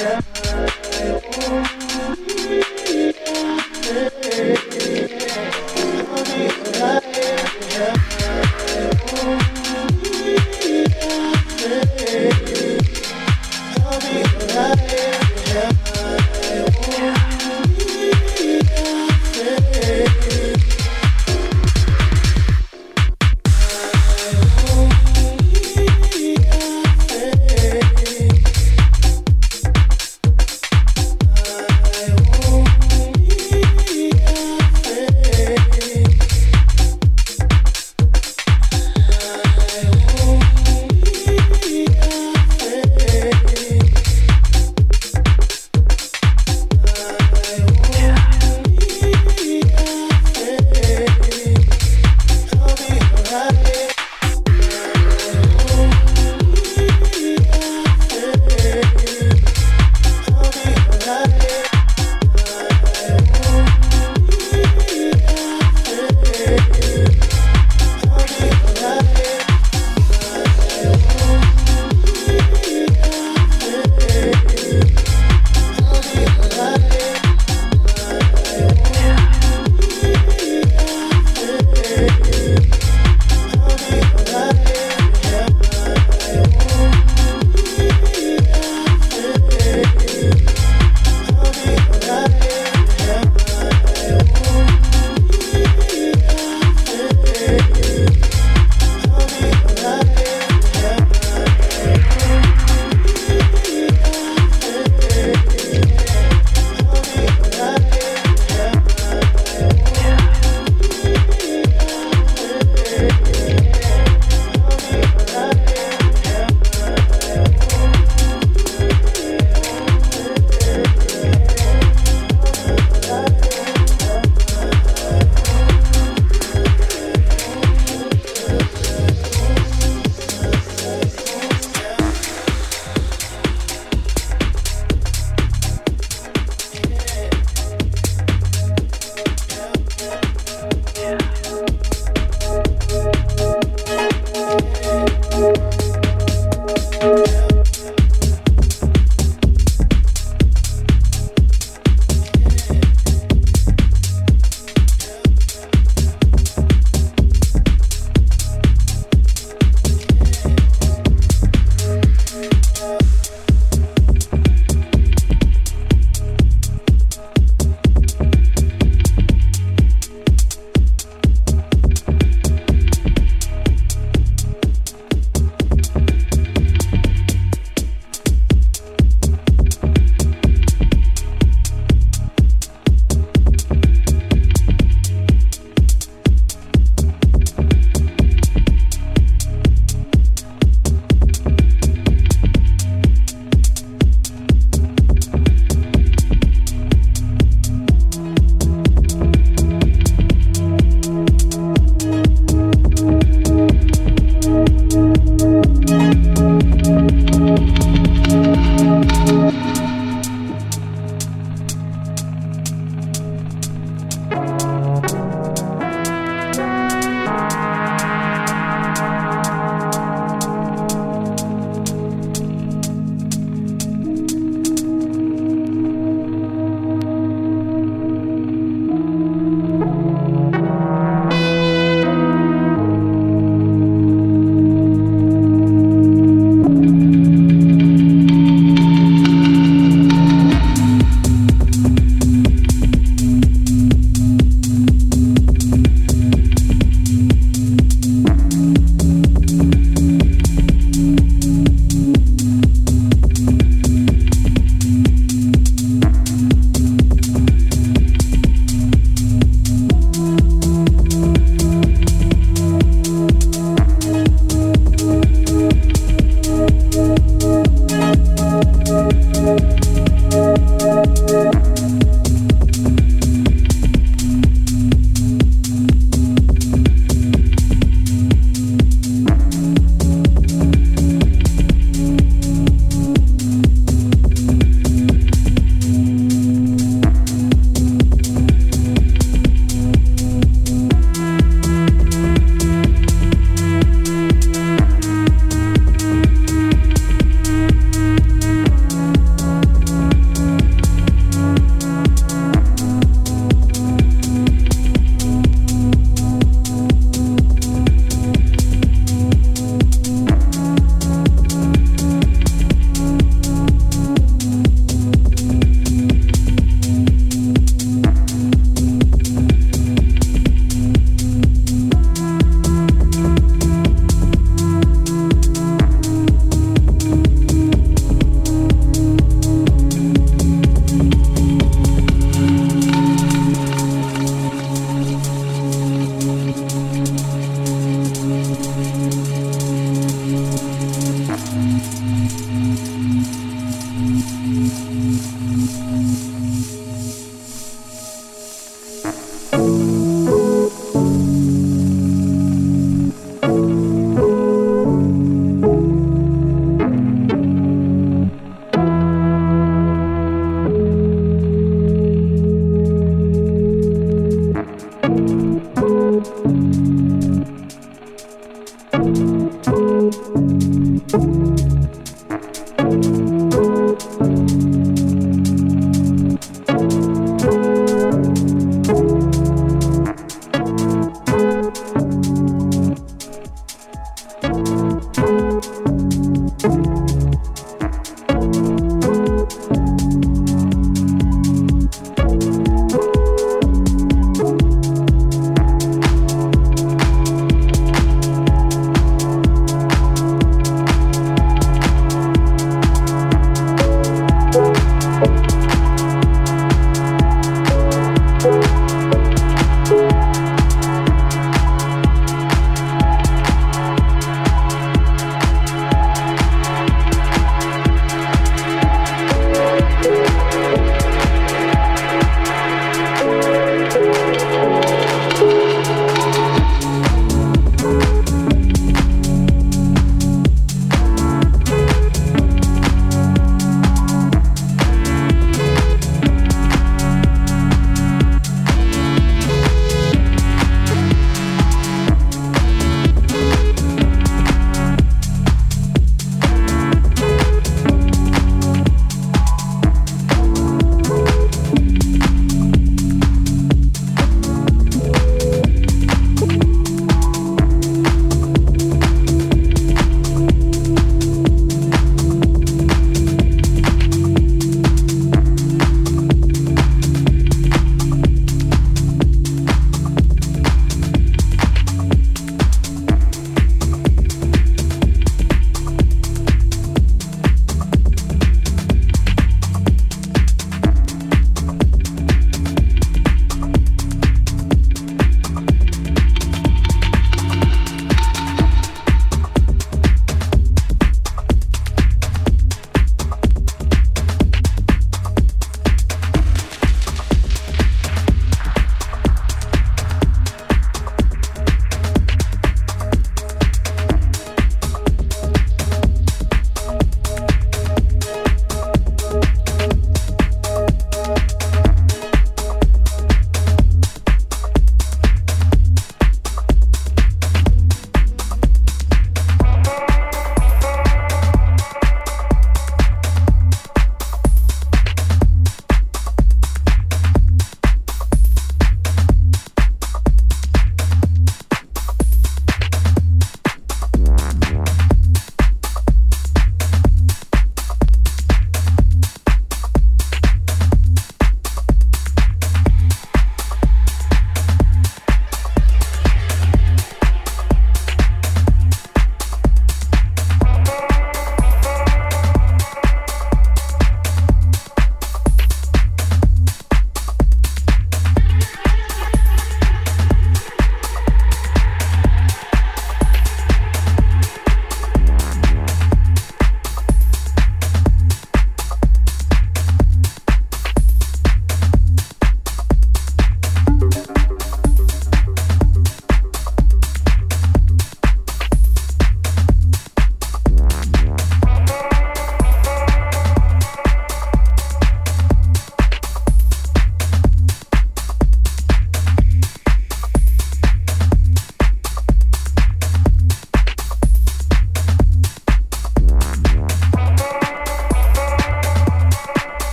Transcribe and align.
Yeah. 0.00 0.39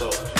myself. 0.00 0.37